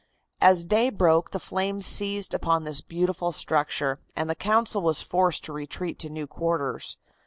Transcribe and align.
As 0.41 0.65
day 0.65 0.89
broke 0.89 1.29
the 1.29 1.37
flames 1.37 1.85
seized 1.85 2.33
upon 2.33 2.63
this 2.63 2.81
beautiful 2.81 3.31
structure, 3.31 3.99
and 4.15 4.27
the 4.27 4.33
Council 4.33 4.81
was 4.81 5.03
forced 5.03 5.43
to 5.43 5.53
retreat 5.53 5.99
to 5.99 6.09
new 6.09 6.25
quarters. 6.25 6.97